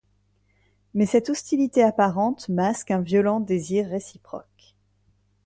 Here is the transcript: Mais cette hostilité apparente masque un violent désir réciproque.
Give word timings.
Mais 0.95 1.05
cette 1.05 1.29
hostilité 1.29 1.83
apparente 1.83 2.49
masque 2.49 2.89
un 2.89 3.01
violent 3.01 3.39
désir 3.39 3.87
réciproque. 3.87 4.75